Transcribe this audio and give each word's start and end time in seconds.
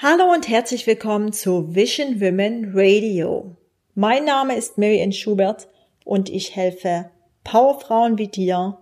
Hallo 0.00 0.32
und 0.32 0.46
herzlich 0.46 0.86
willkommen 0.86 1.32
zu 1.32 1.74
Vision 1.74 2.20
Women 2.20 2.70
Radio. 2.72 3.56
Mein 3.96 4.24
Name 4.26 4.54
ist 4.56 4.78
Mary 4.78 5.12
Schubert 5.12 5.66
und 6.04 6.28
ich 6.28 6.54
helfe 6.54 7.10
Powerfrauen 7.42 8.16
wie 8.16 8.28
dir, 8.28 8.78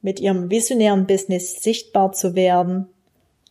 mit 0.00 0.18
ihrem 0.18 0.50
visionären 0.50 1.06
Business 1.06 1.62
sichtbar 1.62 2.10
zu 2.10 2.34
werden 2.34 2.88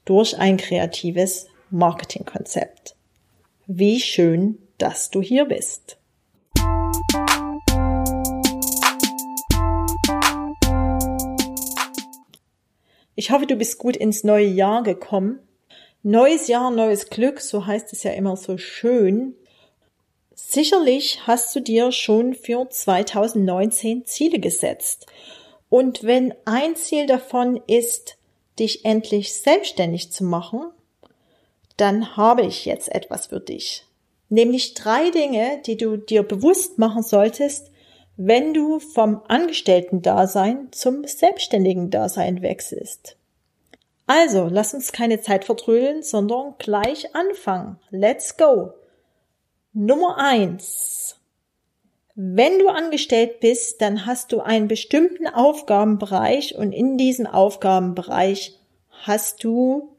durch 0.03 0.37
ein 0.37 0.57
kreatives 0.57 1.47
Marketingkonzept. 1.69 2.97
Wie 3.67 4.01
schön, 4.01 4.57
dass 4.77 5.09
du 5.11 5.21
hier 5.21 5.45
bist. 5.45 5.97
Ich 13.15 13.31
hoffe, 13.31 13.47
du 13.47 13.55
bist 13.55 13.77
gut 13.77 13.95
ins 13.95 14.25
neue 14.25 14.47
Jahr 14.47 14.83
gekommen 14.83 15.39
Neues 16.03 16.47
Jahr, 16.47 16.71
neues 16.71 17.09
Glück, 17.09 17.41
so 17.41 17.67
heißt 17.67 17.93
es 17.93 18.01
ja 18.01 18.11
immer 18.11 18.35
so 18.35 18.57
schön. 18.57 19.35
Sicherlich 20.33 21.27
hast 21.27 21.55
du 21.55 21.59
dir 21.59 21.91
schon 21.91 22.33
für 22.33 22.67
2019 22.67 24.05
Ziele 24.05 24.39
gesetzt. 24.39 25.05
Und 25.69 26.03
wenn 26.03 26.33
ein 26.45 26.75
Ziel 26.75 27.05
davon 27.05 27.61
ist, 27.67 28.17
dich 28.57 28.83
endlich 28.83 29.35
selbstständig 29.35 30.11
zu 30.11 30.23
machen, 30.23 30.71
dann 31.77 32.17
habe 32.17 32.47
ich 32.47 32.65
jetzt 32.65 32.89
etwas 32.89 33.27
für 33.27 33.39
dich. 33.39 33.85
Nämlich 34.27 34.73
drei 34.73 35.11
Dinge, 35.11 35.61
die 35.67 35.77
du 35.77 35.97
dir 35.97 36.23
bewusst 36.23 36.79
machen 36.79 37.03
solltest, 37.03 37.69
wenn 38.17 38.55
du 38.55 38.79
vom 38.79 39.21
Angestellten-Dasein 39.27 40.69
zum 40.71 41.05
selbstständigen 41.05 41.91
Dasein 41.91 42.41
wechselst. 42.41 43.17
Also, 44.07 44.47
lass 44.49 44.73
uns 44.73 44.91
keine 44.91 45.21
Zeit 45.21 45.45
vertrödeln, 45.45 46.03
sondern 46.03 46.55
gleich 46.57 47.15
anfangen. 47.15 47.79
Let's 47.91 48.37
go. 48.37 48.73
Nummer 49.73 50.17
eins. 50.17 51.17
Wenn 52.15 52.59
du 52.59 52.67
angestellt 52.67 53.39
bist, 53.39 53.81
dann 53.81 54.05
hast 54.05 54.31
du 54.31 54.41
einen 54.41 54.67
bestimmten 54.67 55.27
Aufgabenbereich 55.27 56.55
und 56.55 56.73
in 56.73 56.97
diesem 56.97 57.25
Aufgabenbereich 57.25 58.59
hast 58.89 59.43
du 59.43 59.95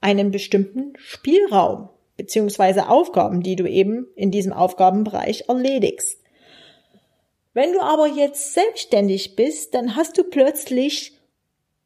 einen 0.00 0.30
bestimmten 0.30 0.92
Spielraum 0.96 1.88
beziehungsweise 2.16 2.88
Aufgaben, 2.88 3.42
die 3.42 3.56
du 3.56 3.66
eben 3.66 4.06
in 4.14 4.30
diesem 4.30 4.52
Aufgabenbereich 4.52 5.44
erledigst. 5.48 6.20
Wenn 7.54 7.72
du 7.72 7.80
aber 7.80 8.06
jetzt 8.06 8.54
selbstständig 8.54 9.36
bist, 9.36 9.74
dann 9.74 9.96
hast 9.96 10.18
du 10.18 10.24
plötzlich 10.24 11.17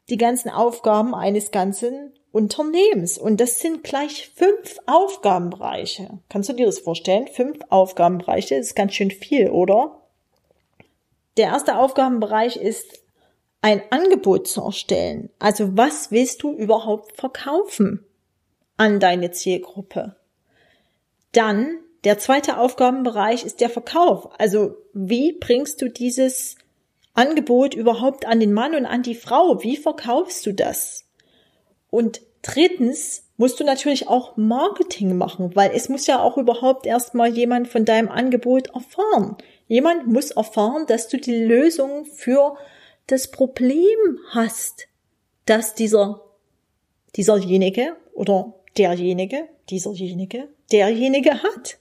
die 0.09 0.17
ganzen 0.17 0.51
Aufgaben 0.51 1.15
eines 1.15 1.51
ganzen 1.51 2.13
Unternehmens. 2.33 3.19
Und 3.19 3.41
das 3.41 3.61
sind 3.61 3.85
gleich 3.85 4.31
fünf 4.35 4.79
Aufgabenbereiche. 4.87 6.19
Kannst 6.29 6.49
du 6.49 6.55
dir 6.55 6.67
das 6.67 6.79
vorstellen? 6.79 7.29
Fünf 7.29 7.59
Aufgabenbereiche 7.69 8.57
das 8.57 8.69
ist 8.69 8.77
ganz 8.77 8.95
schön 8.95 9.11
viel, 9.11 9.51
oder? 9.51 10.03
Der 11.37 11.47
erste 11.47 11.79
Aufgabenbereich 11.79 12.57
ist, 12.57 13.03
ein 13.63 13.81
Angebot 13.91 14.49
zu 14.49 14.61
erstellen. 14.63 15.31
Also 15.39 15.77
was 15.77 16.11
willst 16.11 16.43
du 16.43 16.53
überhaupt 16.53 17.17
verkaufen 17.17 18.05
an 18.77 18.99
deine 18.99 19.31
Zielgruppe? 19.31 20.17
Dann 21.31 21.79
der 22.05 22.19
zweite 22.19 22.59
Aufgabenbereich 22.59 23.45
ist 23.45 23.61
der 23.61 23.71
Verkauf. 23.71 24.29
Also 24.39 24.77
wie 24.93 25.33
bringst 25.33 25.81
du 25.81 25.89
dieses 25.89 26.57
Angebot 27.15 27.75
überhaupt 27.75 28.27
an 28.27 28.41
den 28.41 28.53
Mann 28.53 28.75
und 28.75 28.87
an 28.87 29.03
die 29.03 29.15
Frau? 29.15 29.63
Wie 29.63 29.77
verkaufst 29.77 30.47
du 30.47 30.53
das? 30.53 31.05
Und 31.91 32.23
drittens 32.41 33.25
musst 33.37 33.61
du 33.61 33.65
natürlich 33.65 34.09
auch 34.09 34.37
Marketing 34.37 35.17
machen, 35.17 35.55
weil 35.55 35.73
es 35.75 35.89
muss 35.89 36.07
ja 36.07 36.23
auch 36.23 36.39
überhaupt 36.39 36.87
erstmal 36.87 37.29
jemand 37.29 37.69
von 37.69 37.85
deinem 37.85 38.09
Angebot 38.09 38.69
erfahren. 38.69 39.37
Jemand 39.69 40.07
muss 40.07 40.31
erfahren, 40.31 40.87
dass 40.87 41.09
du 41.09 41.19
die 41.19 41.45
Lösung 41.45 42.05
für 42.07 42.57
das 43.07 43.31
Problem 43.31 44.19
hast, 44.31 44.87
dass 45.45 45.75
dieser, 45.75 46.23
dieserjenige 47.17 47.97
oder 48.15 48.55
derjenige, 48.77 49.49
dieserjenige, 49.71 50.49
derjenige 50.71 51.43
hat. 51.43 51.79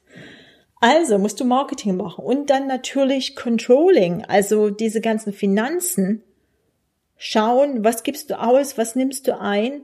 Also 0.81 1.19
musst 1.19 1.39
du 1.39 1.45
Marketing 1.45 1.95
machen 1.95 2.25
und 2.25 2.49
dann 2.49 2.65
natürlich 2.65 3.35
Controlling, 3.35 4.25
also 4.25 4.71
diese 4.71 4.99
ganzen 4.99 5.31
Finanzen. 5.31 6.23
Schauen, 7.17 7.83
was 7.83 8.01
gibst 8.01 8.31
du 8.31 8.39
aus, 8.39 8.79
was 8.79 8.95
nimmst 8.95 9.27
du 9.27 9.39
ein. 9.39 9.83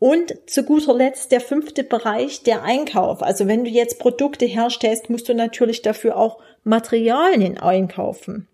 Und 0.00 0.34
zu 0.46 0.64
guter 0.64 0.92
Letzt 0.92 1.30
der 1.30 1.40
fünfte 1.40 1.84
Bereich, 1.84 2.42
der 2.42 2.64
Einkauf. 2.64 3.22
Also 3.22 3.46
wenn 3.46 3.62
du 3.62 3.70
jetzt 3.70 4.00
Produkte 4.00 4.44
herstellst, 4.44 5.08
musst 5.08 5.28
du 5.28 5.34
natürlich 5.34 5.82
dafür 5.82 6.16
auch 6.16 6.42
Materialien 6.64 7.58
einkaufen. 7.58 8.48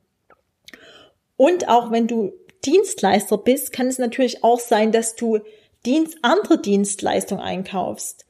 Und 1.36 1.68
auch 1.68 1.90
wenn 1.90 2.08
du 2.08 2.34
Dienstleister 2.66 3.38
bist, 3.38 3.72
kann 3.72 3.86
es 3.86 3.98
natürlich 3.98 4.44
auch 4.44 4.60
sein, 4.60 4.92
dass 4.92 5.16
du 5.16 5.38
Dienst, 5.86 6.18
andere 6.20 6.60
Dienstleistungen 6.60 7.42
einkaufst. 7.42 8.25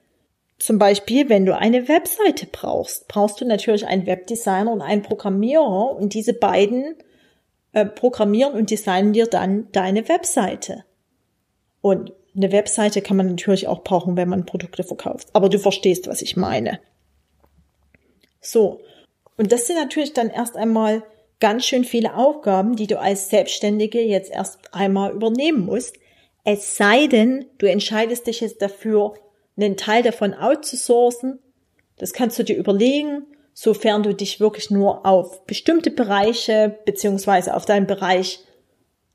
Zum 0.59 0.79
Beispiel, 0.79 1.29
wenn 1.29 1.45
du 1.45 1.57
eine 1.57 1.89
Webseite 1.89 2.47
brauchst, 2.51 3.09
brauchst 3.09 3.41
du 3.41 3.45
natürlich 3.45 3.87
einen 3.87 4.07
Webdesigner 4.07 4.73
und 4.73 4.81
einen 4.81 5.03
Programmierer 5.03 5.95
und 5.97 6.15
diese 6.15 6.33
beiden 6.33 6.97
äh, 7.73 7.85
programmieren 7.85 8.55
und 8.55 8.71
designen 8.71 9.13
dir 9.13 9.27
dann 9.27 9.71
deine 9.73 10.09
Webseite. 10.09 10.85
Und 11.83 12.13
eine 12.35 12.53
Webseite 12.53 13.03
kann 13.03 13.17
man 13.17 13.29
natürlich 13.29 13.69
auch 13.69 13.83
brauchen, 13.85 14.17
wenn 14.17 14.29
man 14.29 14.47
Produkte 14.47 14.83
verkauft. 14.83 15.29
Aber 15.35 15.49
du 15.49 15.59
verstehst, 15.59 16.07
was 16.07 16.23
ich 16.23 16.37
meine. 16.37 16.81
So. 18.41 18.81
Und 19.37 19.53
das 19.53 19.67
sind 19.67 19.77
natürlich 19.77 20.15
dann 20.15 20.31
erst 20.31 20.57
einmal 20.57 21.03
ganz 21.39 21.67
schön 21.67 21.85
viele 21.85 22.15
Aufgaben, 22.15 22.77
die 22.77 22.87
du 22.87 22.99
als 22.99 23.29
Selbstständige 23.29 24.01
jetzt 24.01 24.31
erst 24.31 24.73
einmal 24.73 25.13
übernehmen 25.13 25.67
musst. 25.67 25.97
Es 26.45 26.77
sei 26.77 27.07
denn, 27.09 27.47
du 27.59 27.67
entscheidest 27.67 28.27
dich 28.27 28.41
jetzt 28.41 28.63
dafür, 28.63 29.15
einen 29.57 29.77
Teil 29.77 30.03
davon 30.03 30.35
outzusourcen. 30.35 31.39
Das 31.99 32.13
kannst 32.13 32.39
du 32.39 32.45
dir 32.45 32.57
überlegen, 32.57 33.23
sofern 33.55 34.03
du 34.03 34.15
dich 34.15 34.39
wirklich 34.39 34.71
nur 34.71 35.07
auf 35.07 35.47
bestimmte 35.47 35.91
Bereiche 35.91 36.79
beziehungsweise 36.85 37.55
auf 37.55 37.65
deinen 37.65 37.87
Bereich, 37.87 38.41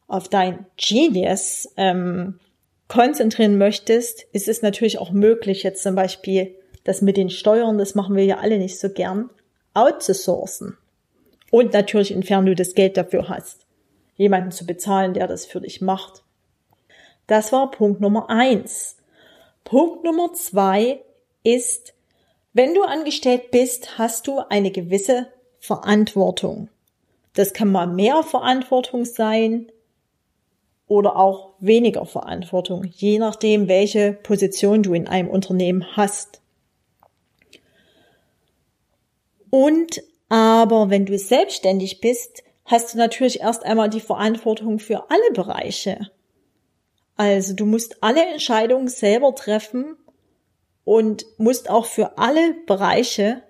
auf 0.08 0.30
dein 0.30 0.66
Genius 0.78 1.70
ähm, 1.78 2.40
konzentrieren 2.88 3.58
möchtest, 3.58 4.24
ist 4.34 4.48
es 4.48 4.62
natürlich 4.62 4.98
auch 4.98 5.12
möglich, 5.12 5.64
jetzt 5.64 5.84
zum 5.84 5.96
Beispiel 5.96 6.56
das 6.84 7.02
mit 7.02 7.16
den 7.16 7.30
Steuern, 7.30 7.78
das 7.78 7.96
machen 7.96 8.16
wir 8.16 8.26
ja 8.26 8.40
alle 8.40 8.58
nicht 8.58 8.80
so 8.80 8.90
gern, 8.90 9.30
outzusourcen. 9.74 10.78
Und 11.52 11.74
natürlich, 11.74 12.12
inwiefern 12.12 12.46
du 12.46 12.56
das 12.56 12.74
Geld 12.74 12.98
dafür 12.98 13.30
hast, 13.30 13.66
jemanden 14.16 14.52
zu 14.52 14.66
bezahlen, 14.66 15.14
der 15.14 15.28
das 15.28 15.46
für 15.46 15.62
dich 15.62 15.82
macht. 15.82 16.24
Das 17.28 17.52
war 17.52 17.72
Punkt 17.72 18.02
Nummer 18.02 18.30
eins. 18.30 18.98
Punkt 19.64 20.04
Nummer 20.04 20.34
zwei 20.34 21.02
ist, 21.44 21.94
wenn 22.54 22.74
du 22.74 22.84
angestellt 22.84 23.52
bist, 23.52 23.98
hast 23.98 24.28
du 24.28 24.40
eine 24.50 24.72
gewisse 24.72 25.28
Verantwortung. 25.60 26.70
Das 27.34 27.54
kann 27.54 27.72
mal 27.72 27.88
mehr 27.88 28.24
Verantwortung 28.24 29.06
sein 29.06 29.72
oder 30.88 31.16
auch 31.16 31.54
weniger 31.60 32.06
Verantwortung, 32.06 32.84
je 32.84 33.18
nachdem, 33.20 33.70
welche 33.70 34.12
Position 34.12 34.84
du 34.84 34.94
in 34.94 35.08
einem 35.08 35.30
Unternehmen 35.30 35.86
hast. 35.96 36.42
Und 39.50 40.02
aber 40.28 40.90
wenn 40.90 41.06
du 41.06 41.18
selbstständig 41.18 42.00
bist, 42.00 42.44
hast 42.66 42.94
du 42.94 42.98
natürlich 42.98 43.42
erst 43.42 43.66
einmal 43.66 43.90
die 43.90 44.00
Verantwortung 44.00 44.80
für 44.80 45.10
alle 45.10 45.32
Bereiche. 45.34 46.10
Also 47.16 47.54
du 47.54 47.66
musst 47.66 48.04
alle 48.04 48.26
Entscheidungen 48.26 48.88
selber 48.88 49.36
treffen 49.36 49.96
und 50.84 51.26
musst 51.38 51.70
auch 51.70 51.86
für 51.86 52.18
alle 52.18 52.56
Bereiche 52.66 53.44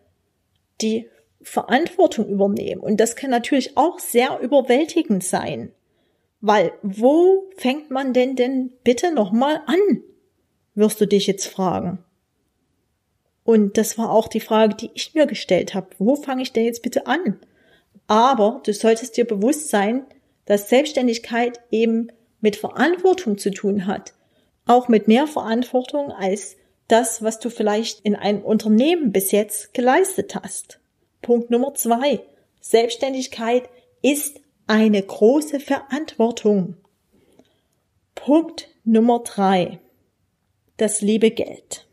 die 0.81 1.09
Verantwortung 1.41 2.27
übernehmen. 2.27 2.81
Und 2.81 2.97
das 2.97 3.15
kann 3.15 3.29
natürlich 3.29 3.77
auch 3.77 3.99
sehr 3.99 4.39
überwältigend 4.39 5.23
sein. 5.23 5.71
Weil 6.41 6.73
wo 6.81 7.49
fängt 7.57 7.91
man 7.91 8.13
denn 8.13 8.35
denn 8.35 8.73
bitte 8.83 9.13
nochmal 9.13 9.61
an? 9.67 10.03
Wirst 10.73 10.99
du 11.01 11.05
dich 11.05 11.27
jetzt 11.27 11.47
fragen. 11.47 12.03
Und 13.43 13.77
das 13.77 13.97
war 13.97 14.11
auch 14.11 14.27
die 14.27 14.39
Frage, 14.39 14.75
die 14.75 14.91
ich 14.93 15.13
mir 15.13 15.27
gestellt 15.27 15.73
habe. 15.73 15.87
Wo 15.97 16.15
fange 16.15 16.43
ich 16.43 16.53
denn 16.53 16.65
jetzt 16.65 16.83
bitte 16.83 17.07
an? 17.07 17.39
Aber 18.07 18.61
du 18.65 18.73
solltest 18.73 19.17
dir 19.17 19.25
bewusst 19.25 19.69
sein, 19.69 20.05
dass 20.45 20.69
Selbstständigkeit 20.69 21.59
eben 21.71 22.11
mit 22.41 22.55
Verantwortung 22.55 23.37
zu 23.37 23.51
tun 23.51 23.87
hat, 23.87 24.13
auch 24.65 24.87
mit 24.87 25.07
mehr 25.07 25.27
Verantwortung 25.27 26.11
als 26.11 26.57
das, 26.87 27.23
was 27.23 27.39
du 27.39 27.49
vielleicht 27.49 28.01
in 28.01 28.15
einem 28.15 28.41
Unternehmen 28.41 29.11
bis 29.11 29.31
jetzt 29.31 29.73
geleistet 29.73 30.35
hast. 30.35 30.79
Punkt 31.21 31.49
Nummer 31.49 31.73
zwei. 31.73 32.19
Selbstständigkeit 32.59 33.69
ist 34.01 34.41
eine 34.67 35.01
große 35.01 35.59
Verantwortung. 35.59 36.75
Punkt 38.15 38.67
Nummer 38.83 39.19
drei. 39.19 39.79
Das 40.77 41.01
liebe 41.01 41.31
Geld. 41.31 41.87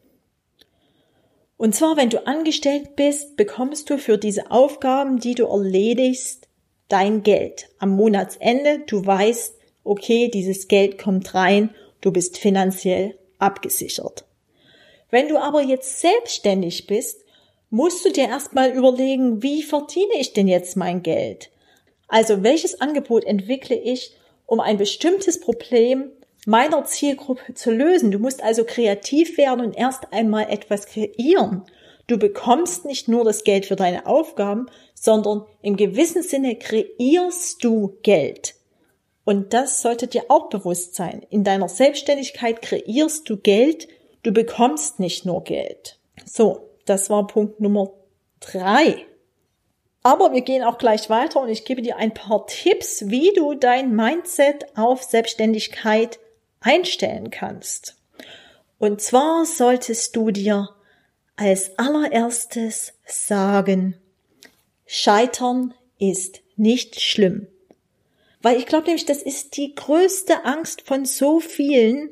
Und 1.57 1.75
zwar, 1.75 1.97
wenn 1.97 2.09
du 2.09 2.27
angestellt 2.27 2.97
bist, 2.97 3.37
bekommst 3.37 3.91
du 3.91 3.99
für 3.99 4.17
diese 4.17 4.51
Aufgaben, 4.51 5.19
die 5.19 5.35
du 5.35 5.47
erledigst, 5.47 6.49
dein 6.89 7.23
Geld. 7.23 7.69
Am 7.79 7.91
Monatsende, 7.91 8.85
du 8.87 9.05
weißt, 9.05 9.58
okay, 9.89 10.29
dieses 10.29 10.69
Geld 10.69 10.99
kommt 10.99 11.35
rein, 11.35 11.71
du 12.01 12.13
bist 12.13 12.39
finanziell 12.39 13.19
abgesichert. 13.39 14.25
Wenn 15.11 15.29
du 15.29 15.39
aber 15.39 15.63
jetzt 15.63 16.01
selbstständig 16.01 16.87
bist, 16.87 17.25
musst 17.71 18.05
du 18.05 18.13
dir 18.13 18.29
erstmal 18.29 18.71
überlegen, 18.71 19.43
wie 19.43 19.63
verdiene 19.63 20.15
ich 20.19 20.33
denn 20.33 20.49
jetzt 20.49 20.77
mein 20.77 21.03
Geld? 21.03 21.51
Also 22.09 22.43
welches 22.43 22.81
Angebot 22.81 23.25
entwickle 23.25 23.77
ich, 23.77 24.17
um 24.47 24.61
ein 24.61 24.79
bestimmtes 24.79 25.41
Problem 25.41 26.11
meiner 26.47 26.85
Zielgruppe 26.85 27.53
zu 27.55 27.71
lösen. 27.71 28.11
Du 28.11 28.19
musst 28.19 28.43
also 28.43 28.65
kreativ 28.65 29.37
werden 29.37 29.65
und 29.65 29.77
erst 29.77 30.13
einmal 30.13 30.49
etwas 30.49 30.87
kreieren. 30.87 31.65
Du 32.07 32.17
bekommst 32.17 32.87
nicht 32.87 33.07
nur 33.07 33.25
das 33.25 33.45
Geld 33.45 33.67
für 33.67 33.77
deine 33.77 34.07
Aufgaben, 34.07 34.67
sondern 34.95 35.45
im 35.61 35.77
gewissen 35.77 36.23
Sinne 36.23 36.57
kreierst 36.57 37.63
du 37.63 37.99
Geld. 38.03 38.55
Und 39.29 39.53
das 39.53 39.83
sollte 39.83 40.07
dir 40.07 40.25
auch 40.29 40.49
bewusst 40.49 40.95
sein. 40.95 41.21
In 41.29 41.45
deiner 41.45 41.69
Selbstständigkeit 41.69 42.63
kreierst 42.63 43.29
du 43.29 43.37
Geld, 43.37 43.87
du 44.23 44.33
bekommst 44.33 45.01
nicht 45.01 45.27
nur 45.27 45.45
Geld. 45.45 45.99
So, 46.25 46.71
das 46.87 47.11
war 47.11 47.27
Punkt 47.27 47.61
Nummer 47.61 47.93
drei. 48.41 49.05
Aber 50.03 50.33
wir 50.33 50.41
gehen 50.41 50.65
auch 50.65 50.79
gleich 50.79 51.11
weiter 51.11 51.43
und 51.43 51.51
ich 51.51 51.67
gebe 51.67 51.83
dir 51.83 51.99
ein 51.99 52.15
paar 52.15 52.47
Tipps, 52.47 53.11
wie 53.11 53.35
du 53.35 53.53
dein 53.53 53.95
Mindset 53.95 54.65
auf 54.79 55.03
Selbstständigkeit 55.03 56.19
einstellen 56.61 57.29
kannst. 57.29 57.97
Und 58.79 59.03
zwar 59.03 59.45
solltest 59.45 60.17
du 60.17 60.31
dir 60.31 60.71
als 61.37 61.79
allererstes 61.79 62.95
sagen, 63.05 63.95
Scheitern 64.87 65.75
ist 65.99 66.41
nicht 66.57 66.99
schlimm. 66.99 67.47
Weil 68.41 68.59
ich 68.59 68.67
glaube 68.67 68.87
nämlich, 68.87 69.07
das 69.07 69.23
ist 69.23 69.57
die 69.57 69.75
größte 69.75 70.45
Angst 70.45 70.83
von 70.83 71.05
so 71.05 71.41
vielen, 71.41 72.11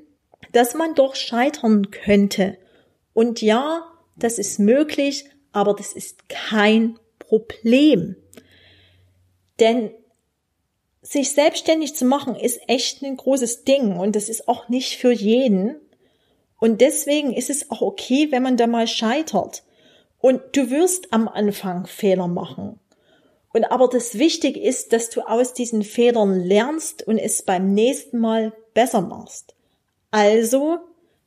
dass 0.53 0.75
man 0.75 0.95
doch 0.95 1.15
scheitern 1.15 1.91
könnte. 1.91 2.59
Und 3.15 3.43
ja, 3.43 3.87
das 4.17 4.39
ist 4.39 4.59
möglich, 4.59 5.27
aber 5.53 5.75
das 5.75 5.93
ist 5.93 6.29
kein 6.29 6.99
Problem. 7.19 8.17
Denn 9.61 9.91
sich 11.03 11.33
selbstständig 11.33 11.95
zu 11.95 12.05
machen 12.05 12.35
ist 12.35 12.61
echt 12.67 13.03
ein 13.03 13.17
großes 13.17 13.65
Ding 13.65 13.97
und 13.97 14.17
das 14.17 14.29
ist 14.29 14.49
auch 14.49 14.69
nicht 14.69 14.97
für 14.97 15.13
jeden. 15.13 15.77
Und 16.59 16.81
deswegen 16.81 17.33
ist 17.33 17.51
es 17.51 17.71
auch 17.71 17.81
okay, 17.81 18.29
wenn 18.31 18.43
man 18.43 18.57
da 18.57 18.67
mal 18.67 18.89
scheitert. 18.89 19.63
Und 20.19 20.41
du 20.53 20.71
wirst 20.71 21.13
am 21.13 21.29
Anfang 21.29 21.87
Fehler 21.87 22.27
machen. 22.27 22.81
Und 23.57 23.65
aber 23.65 23.89
das 23.89 24.19
Wichtige 24.19 24.61
ist, 24.61 24.93
dass 24.93 25.09
du 25.09 25.23
aus 25.23 25.55
diesen 25.55 25.83
Fehlern 25.83 26.39
lernst 26.39 27.09
und 27.09 27.17
es 27.17 27.41
beim 27.41 27.73
nächsten 27.73 28.19
Mal 28.19 28.53
besser 28.75 29.01
machst. 29.01 29.55
Also, 30.11 30.81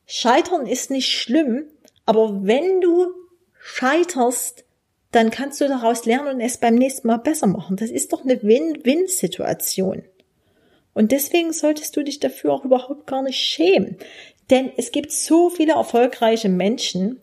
scheitern 0.05 0.67
ist 0.67 0.91
nicht 0.91 1.09
schlimm, 1.09 1.65
aber 2.05 2.45
wenn 2.45 2.81
du 2.81 3.07
scheiterst, 3.59 4.63
dann 5.11 5.31
kannst 5.31 5.59
du 5.59 5.67
daraus 5.67 6.05
lernen 6.05 6.35
und 6.35 6.39
es 6.39 6.59
beim 6.59 6.75
nächsten 6.75 7.07
Mal 7.07 7.17
besser 7.17 7.47
machen. 7.47 7.77
Das 7.77 7.89
ist 7.89 8.13
doch 8.13 8.23
eine 8.23 8.43
Win-Win-Situation. 8.43 10.03
Und 10.93 11.11
deswegen 11.11 11.51
solltest 11.51 11.97
du 11.97 12.03
dich 12.03 12.19
dafür 12.19 12.53
auch 12.53 12.63
überhaupt 12.63 13.07
gar 13.07 13.23
nicht 13.23 13.39
schämen. 13.39 13.97
Denn 14.51 14.71
es 14.77 14.91
gibt 14.91 15.11
so 15.11 15.49
viele 15.49 15.73
erfolgreiche 15.73 16.49
Menschen, 16.49 17.21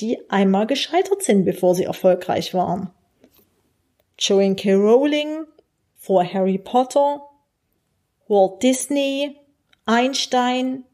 die 0.00 0.28
einmal 0.28 0.66
gescheitert 0.66 1.22
sind, 1.22 1.44
bevor 1.44 1.76
sie 1.76 1.84
erfolgreich 1.84 2.52
waren. 2.52 2.90
Joanne 4.20 4.54
K. 4.54 4.74
Rowling 4.74 5.46
vor 5.96 6.22
Harry 6.22 6.58
Potter, 6.58 7.22
Walt 8.28 8.62
Disney, 8.62 9.36
Einstein, 9.86 10.84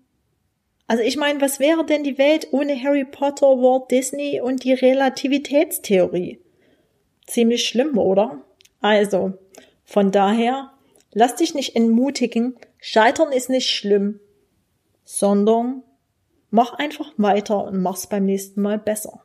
also 0.88 1.02
ich 1.02 1.17
meine, 1.17 1.40
was 1.40 1.58
wäre 1.58 1.84
denn 1.84 2.05
die 2.05 2.19
Welt 2.19 2.49
ohne 2.52 2.81
Harry 2.81 3.05
Potter, 3.05 3.46
Walt 3.46 3.90
Disney 3.90 4.40
und 4.40 4.62
die 4.62 4.73
Relativitätstheorie? 4.73 6.40
Ziemlich 7.26 7.67
schlimm, 7.67 7.99
oder? 7.99 8.44
Also, 8.81 9.32
von 9.84 10.12
daher, 10.12 10.73
lass 11.12 11.34
dich 11.34 11.55
nicht 11.55 11.75
entmutigen, 11.75 12.56
Scheitern 12.78 13.32
ist 13.32 13.50
nicht 13.50 13.69
schlimm, 13.69 14.20
sondern 15.05 15.82
mach 16.50 16.75
einfach 16.75 17.12
weiter 17.17 17.64
und 17.64 17.82
mach's 17.82 18.06
beim 18.06 18.25
nächsten 18.25 18.62
Mal 18.62 18.78
besser. 18.78 19.25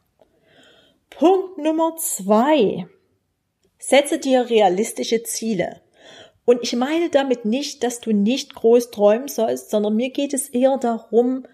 Punkt 1.11 1.59
Nummer 1.59 1.95
zwei. 1.97 2.87
Setze 3.81 4.19
dir 4.19 4.49
realistische 4.49 5.23
Ziele. 5.23 5.81
Und 6.45 6.59
ich 6.61 6.75
meine 6.75 7.09
damit 7.09 7.45
nicht, 7.45 7.83
dass 7.83 7.99
du 7.99 8.11
nicht 8.11 8.53
groß 8.53 8.91
träumen 8.91 9.27
sollst, 9.27 9.71
sondern 9.71 9.95
mir 9.95 10.11
geht 10.11 10.33
es 10.33 10.49
eher 10.49 10.77
darum, 10.77 11.47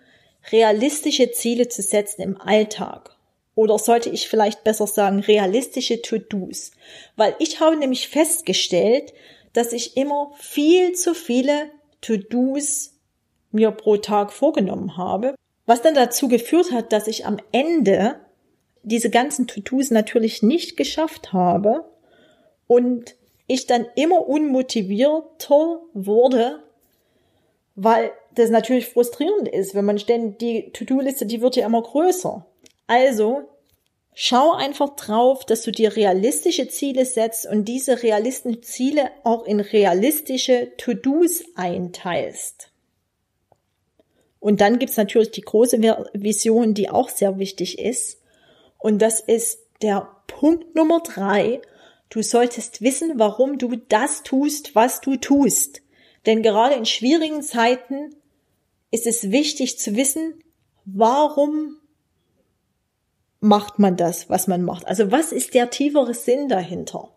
realistische 0.52 1.32
Ziele 1.32 1.70
zu 1.70 1.82
setzen 1.82 2.22
im 2.22 2.40
Alltag. 2.40 3.16
Oder 3.56 3.80
sollte 3.80 4.10
ich 4.10 4.28
vielleicht 4.28 4.64
besser 4.66 4.88
sagen, 4.88 5.20
realistische 5.20 6.02
To-Dos. 6.02 6.72
Weil 7.16 7.34
ich 7.40 7.62
habe 7.62 7.78
nämlich 7.78 8.10
festgestellt, 8.10 9.14
dass 9.54 9.72
ich 9.72 9.96
immer 9.96 10.32
viel 10.38 10.94
zu 10.94 11.14
viele 11.16 11.70
To-Dos 12.02 12.94
mir 13.52 13.72
pro 13.72 13.98
Tag 13.98 14.34
vorgenommen 14.34 14.98
habe, 14.98 15.34
was 15.66 15.82
dann 15.82 15.96
dazu 15.96 16.28
geführt 16.28 16.72
hat, 16.72 16.92
dass 16.92 17.08
ich 17.08 17.26
am 17.26 17.38
Ende 17.52 18.20
diese 18.84 19.10
ganzen 19.10 19.48
To-Dos 19.48 19.92
natürlich 19.92 20.44
nicht 20.44 20.76
geschafft 20.76 21.32
habe 21.34 21.86
und 22.68 23.16
ich 23.48 23.66
dann 23.66 23.86
immer 23.96 24.28
unmotivierter 24.28 25.82
wurde, 25.94 26.64
weil 27.76 28.12
das 28.36 28.50
natürlich 28.50 28.88
frustrierend 28.88 29.48
ist, 29.48 29.74
wenn 29.74 29.86
man 29.86 30.00
ständig 30.00 30.40
die 30.40 30.72
To-Do-Liste, 30.72 31.26
die 31.26 31.42
wird 31.42 31.56
ja 31.56 31.66
immer 31.66 31.82
größer. 31.82 32.46
Also 32.88 33.44
schau 34.14 34.52
einfach 34.52 34.96
drauf, 34.96 35.46
dass 35.46 35.62
du 35.62 35.72
dir 35.72 35.96
realistische 35.96 36.68
Ziele 36.68 37.06
setzt 37.06 37.46
und 37.46 37.66
diese 37.66 38.04
realistischen 38.04 38.64
Ziele 38.64 39.12
auch 39.24 39.46
in 39.46 39.60
realistische 39.60 40.72
To-Dos 40.78 41.44
einteilst. 41.56 42.72
Und 44.40 44.62
dann 44.62 44.80
gibt's 44.80 44.98
natürlich 44.98 45.32
die 45.32 45.42
große 45.42 45.80
Vision, 46.14 46.74
die 46.74 46.90
auch 46.90 47.10
sehr 47.10 47.38
wichtig 47.40 47.80
ist. 47.80 48.22
Und 48.78 49.02
das 49.02 49.20
ist 49.20 49.60
der 49.82 50.08
Punkt 50.28 50.76
Nummer 50.76 51.02
drei. 51.02 51.62
Du 52.10 52.22
solltest 52.22 52.82
wissen, 52.82 53.14
warum 53.16 53.58
du 53.58 53.76
das 53.76 54.24
tust, 54.24 54.76
was 54.76 55.02
du 55.02 55.18
tust. 55.18 55.82
Denn 56.26 56.42
gerade 56.44 56.76
in 56.76 56.86
schwierigen 56.86 57.42
Zeiten 57.42 58.16
ist 58.92 59.08
es 59.08 59.32
wichtig 59.32 59.80
zu 59.80 59.96
wissen, 59.96 60.42
warum 60.86 61.78
macht 63.40 63.80
man 63.80 63.98
das, 63.98 64.30
was 64.30 64.48
man 64.48 64.64
macht. 64.64 64.88
Also 64.88 65.12
was 65.12 65.32
ist 65.32 65.54
der 65.54 65.70
tiefere 65.70 66.14
Sinn 66.14 66.50
dahinter? 66.50 67.14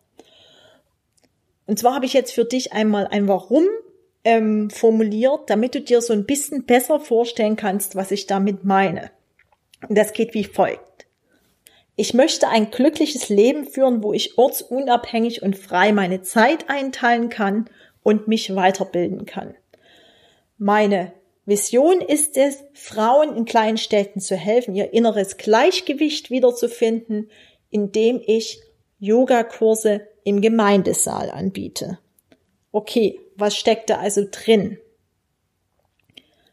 Und 1.67 1.79
zwar 1.79 1.95
habe 1.95 2.07
ich 2.07 2.13
jetzt 2.13 2.33
für 2.33 2.45
dich 2.45 2.73
einmal 2.73 3.07
ein 3.07 3.29
Warum 3.29 3.65
ähm, 4.25 4.71
formuliert, 4.71 5.49
damit 5.49 5.75
du 5.75 5.81
dir 5.81 6.03
so 6.03 6.13
ein 6.13 6.27
bisschen 6.27 6.65
besser 6.65 7.01
vorstellen 7.01 7.57
kannst, 7.57 7.95
was 7.95 8.11
ich 8.11 8.27
damit 8.27 8.65
meine. 8.65 9.11
Und 9.89 9.97
das 9.97 10.13
geht 10.13 10.35
wie 10.35 10.45
folgt. 10.45 10.90
Ich 11.97 12.15
möchte 12.15 12.49
ein 12.49 12.71
glückliches 12.71 13.29
Leben 13.29 13.67
führen, 13.67 14.03
wo 14.03 14.13
ich 14.13 14.39
ortsunabhängig 14.39 15.43
und 15.43 15.57
frei 15.57 15.93
meine 15.93 16.23
Zeit 16.23 16.71
einteilen 16.71 17.29
kann 17.29 17.69
und 18.03 18.29
mich 18.29 18.55
weiterbilden 18.55 19.27
kann. 19.27 19.55
Meine 20.57 21.13
Vision 21.47 22.01
ist 22.01 22.37
es, 22.37 22.63
Frauen 22.75 23.37
in 23.37 23.45
kleinen 23.45 23.79
Städten 23.79 24.21
zu 24.21 24.37
helfen, 24.37 24.75
ihr 24.75 24.93
inneres 24.93 25.37
Gleichgewicht 25.37 26.31
wiederzufinden, 26.31 27.31
indem 27.71 28.23
ich 28.25 28.61
Yogakurse 28.99 30.07
im 30.25 30.41
Gemeindesaal 30.41 31.31
anbiete. 31.31 31.99
Okay, 32.73 33.19
was 33.37 33.57
steckt 33.57 33.91
da 33.91 33.99
also 33.99 34.27
drin? 34.31 34.79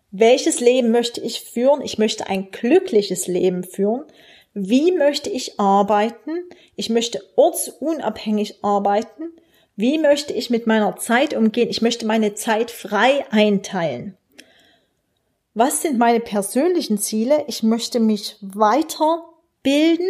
Welches 0.10 0.62
Leben 0.62 0.92
möchte 0.92 1.22
ich 1.22 1.42
führen? 1.42 1.82
Ich 1.82 1.98
möchte 1.98 2.28
ein 2.28 2.50
glückliches 2.52 3.28
Leben 3.28 3.64
führen. 3.64 4.06
Wie 4.60 4.92
möchte 4.92 5.30
ich 5.30 5.60
arbeiten? 5.60 6.32
Ich 6.76 6.90
möchte 6.90 7.22
ortsunabhängig 7.36 8.64
arbeiten. 8.64 9.26
Wie 9.76 10.00
möchte 10.00 10.34
ich 10.34 10.50
mit 10.50 10.66
meiner 10.66 10.98
Zeit 10.98 11.36
umgehen? 11.36 11.70
Ich 11.70 11.84
möchte 11.84 12.08
meine 12.08 12.34
Zeit 12.34 12.72
frei 12.72 13.24
einteilen. 13.30 14.18
Was 15.54 15.84
sind 15.84 16.00
meine 16.00 16.22
persönlichen 16.22 16.98
Ziele? 16.98 17.46
Ich 17.46 17.62
möchte 17.62 18.00
mich 18.00 18.38
weiterbilden. 18.42 20.10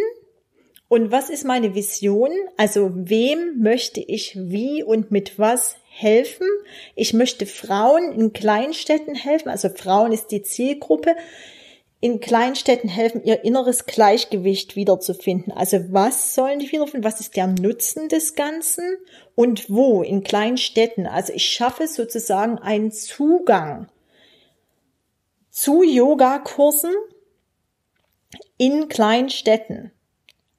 Und 0.88 1.12
was 1.12 1.28
ist 1.28 1.44
meine 1.44 1.74
Vision? 1.74 2.30
Also 2.56 2.90
wem 2.94 3.58
möchte 3.58 4.00
ich 4.00 4.34
wie 4.34 4.82
und 4.82 5.10
mit 5.10 5.38
was 5.38 5.76
helfen? 5.90 6.46
Ich 6.94 7.12
möchte 7.12 7.44
Frauen 7.44 8.12
in 8.12 8.32
Kleinstädten 8.32 9.14
helfen. 9.14 9.50
Also 9.50 9.68
Frauen 9.68 10.12
ist 10.12 10.28
die 10.28 10.40
Zielgruppe. 10.40 11.16
In 12.00 12.20
Kleinstädten 12.20 12.88
helfen, 12.88 13.24
ihr 13.24 13.44
inneres 13.44 13.86
Gleichgewicht 13.86 14.76
wiederzufinden. 14.76 15.52
Also 15.52 15.92
was 15.92 16.34
sollen 16.34 16.60
die 16.60 16.70
wiederfinden? 16.70 17.04
Was 17.04 17.20
ist 17.20 17.36
der 17.36 17.48
Nutzen 17.48 18.08
des 18.08 18.34
Ganzen? 18.34 18.84
Und 19.34 19.68
wo? 19.68 20.02
In 20.02 20.22
Kleinstädten. 20.22 21.06
Also 21.06 21.32
ich 21.32 21.46
schaffe 21.46 21.88
sozusagen 21.88 22.58
einen 22.58 22.92
Zugang 22.92 23.88
zu 25.50 25.82
Yogakursen 25.82 26.94
in 28.58 28.88
Kleinstädten. 28.88 29.90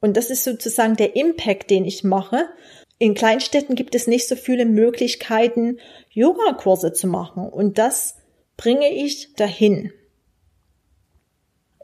Und 0.01 0.17
das 0.17 0.29
ist 0.29 0.43
sozusagen 0.43 0.97
der 0.97 1.15
Impact, 1.15 1.69
den 1.69 1.85
ich 1.85 2.03
mache. 2.03 2.49
In 2.97 3.13
Kleinstädten 3.13 3.75
gibt 3.75 3.95
es 3.95 4.07
nicht 4.07 4.27
so 4.27 4.35
viele 4.35 4.65
Möglichkeiten, 4.65 5.79
Yogakurse 6.09 6.91
zu 6.91 7.07
machen. 7.07 7.47
Und 7.47 7.77
das 7.77 8.17
bringe 8.57 8.93
ich 8.93 9.35
dahin. 9.35 9.93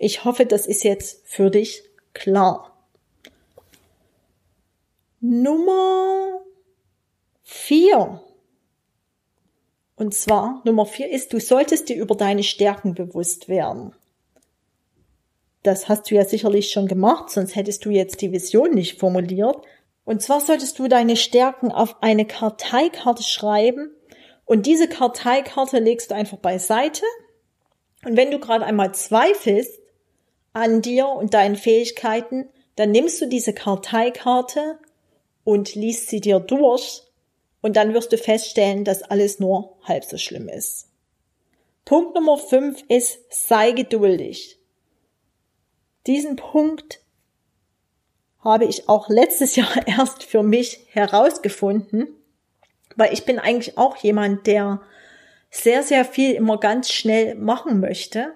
Ich 0.06 0.24
hoffe, 0.24 0.46
das 0.46 0.68
ist 0.68 0.84
jetzt 0.84 1.26
für 1.26 1.50
dich 1.50 1.82
klar. 2.14 2.78
Nummer 5.20 6.42
vier. 7.42 8.22
Und 9.96 10.14
zwar, 10.14 10.62
Nummer 10.64 10.86
vier 10.86 11.10
ist, 11.10 11.34
du 11.34 11.40
solltest 11.40 11.90
dir 11.90 11.96
über 11.96 12.14
deine 12.14 12.44
Stärken 12.44 12.94
bewusst 12.94 13.50
werden. 13.50 13.96
Das 15.64 15.90
hast 15.90 16.12
du 16.12 16.14
ja 16.14 16.24
sicherlich 16.24 16.70
schon 16.70 16.88
gemacht, 16.88 17.32
sonst 17.32 17.56
hättest 17.56 17.84
du 17.84 17.90
jetzt 17.90 18.22
die 18.22 18.32
Vision 18.32 18.76
nicht 18.76 19.00
formuliert. 19.00 19.58
Und 20.04 20.22
zwar 20.22 20.40
solltest 20.40 20.78
du 20.78 20.88
deine 20.88 21.16
Stärken 21.16 21.72
auf 21.72 22.04
eine 22.04 22.28
Karteikarte 22.28 23.24
schreiben 23.24 23.90
und 24.46 24.68
diese 24.68 24.88
Karteikarte 24.88 25.80
legst 25.80 26.12
du 26.12 26.16
einfach 26.16 26.38
beiseite. 26.38 27.02
Und 28.06 28.16
wenn 28.18 28.30
du 28.30 28.38
gerade 28.38 28.68
einmal 28.68 28.94
zweifelst, 28.94 29.80
an 30.56 30.82
dir 30.82 31.08
und 31.08 31.34
deinen 31.34 31.58
Fähigkeiten, 31.58 32.50
dann 32.78 32.92
nimmst 32.92 33.22
du 33.22 33.28
diese 33.28 33.54
Karteikarte 33.54 34.80
und 35.44 35.76
liest 35.76 36.08
sie 36.08 36.22
dir 36.22 36.40
durch 36.40 37.04
und 37.62 37.76
dann 37.76 37.94
wirst 37.94 38.14
du 38.14 38.18
feststellen, 38.18 38.86
dass 38.86 39.04
alles 39.04 39.40
nur 39.40 39.78
halb 39.84 40.06
so 40.06 40.18
schlimm 40.18 40.48
ist. 40.48 40.88
Punkt 41.84 42.16
Nummer 42.16 42.38
5 42.38 42.86
ist, 42.88 43.20
sei 43.30 43.72
geduldig. 43.72 44.58
Diesen 46.08 46.38
Punkt 46.38 47.02
habe 48.40 48.66
ich 48.66 48.88
auch 48.88 49.10
letztes 49.10 49.58
Jahr 49.58 49.76
erst 49.88 50.24
für 50.24 50.42
mich 50.42 50.88
herausgefunden, 50.88 52.08
weil 52.96 53.12
ich 53.12 53.26
bin 53.26 53.40
eigentlich 53.40 53.78
auch 53.78 53.98
jemand, 53.98 54.48
der 54.48 54.82
sehr, 55.50 55.84
sehr 55.84 56.06
viel 56.06 56.34
immer 56.34 56.60
ganz 56.60 56.90
schnell 56.90 57.36
machen 57.36 57.82
möchte 57.82 58.34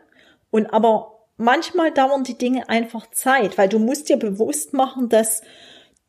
und 0.52 0.68
aber 0.68 1.19
manchmal 1.39 1.91
dauern 1.91 2.24
die 2.24 2.38
Dinge 2.38 2.69
einfach 2.69 3.10
Zeit, 3.10 3.58
weil 3.58 3.69
du 3.69 3.79
musst 3.79 4.10
dir 4.10 4.17
bewusst 4.17 4.74
machen, 4.74 5.10
dass 5.10 5.41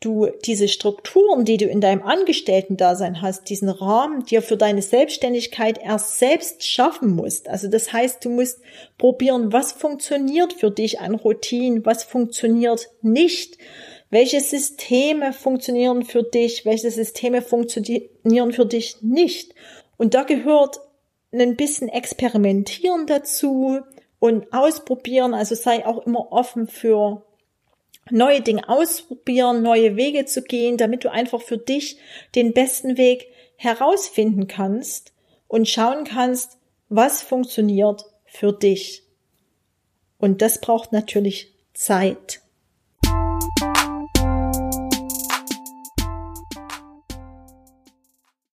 du 0.00 0.28
diese 0.44 0.66
Strukturen, 0.66 1.44
die 1.44 1.58
du 1.58 1.66
in 1.66 1.80
deinem 1.80 2.02
Angestellten-Dasein 2.02 3.22
hast, 3.22 3.48
diesen 3.48 3.68
Rahmen 3.68 4.24
dir 4.24 4.42
für 4.42 4.56
deine 4.56 4.82
Selbstständigkeit 4.82 5.78
erst 5.82 6.18
selbst 6.18 6.66
schaffen 6.66 7.14
musst. 7.14 7.48
Also 7.48 7.68
das 7.68 7.92
heißt, 7.92 8.24
du 8.24 8.30
musst 8.30 8.60
probieren, 8.98 9.52
was 9.52 9.72
funktioniert 9.72 10.54
für 10.54 10.70
dich 10.70 11.00
an 11.00 11.14
Routinen, 11.14 11.84
was 11.84 12.02
funktioniert 12.02 12.88
nicht. 13.02 13.58
Welche 14.08 14.40
Systeme 14.40 15.32
funktionieren 15.32 16.02
für 16.02 16.22
dich? 16.22 16.64
Welche 16.64 16.90
Systeme 16.90 17.42
funktionieren 17.42 18.52
für 18.52 18.66
dich 18.66 19.02
nicht? 19.02 19.54
Und 19.98 20.14
da 20.14 20.24
gehört 20.24 20.80
ein 21.32 21.56
bisschen 21.56 21.88
Experimentieren 21.88 23.06
dazu, 23.06 23.80
und 24.20 24.52
ausprobieren. 24.52 25.34
Also 25.34 25.56
sei 25.56 25.84
auch 25.84 26.06
immer 26.06 26.30
offen 26.30 26.68
für 26.68 27.24
neue 28.10 28.40
Dinge 28.40 28.68
ausprobieren, 28.68 29.62
neue 29.62 29.96
Wege 29.96 30.26
zu 30.26 30.42
gehen, 30.42 30.76
damit 30.76 31.04
du 31.04 31.10
einfach 31.10 31.40
für 31.40 31.58
dich 31.58 31.98
den 32.36 32.52
besten 32.52 32.96
Weg 32.96 33.26
herausfinden 33.56 34.46
kannst 34.46 35.12
und 35.48 35.68
schauen 35.68 36.04
kannst, 36.04 36.58
was 36.88 37.22
funktioniert 37.22 38.04
für 38.24 38.52
dich. 38.52 39.02
Und 40.18 40.42
das 40.42 40.60
braucht 40.60 40.92
natürlich 40.92 41.52
Zeit. 41.74 42.40